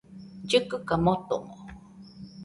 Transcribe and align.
Llɨkɨka 0.49 0.95
motomo 1.03 1.53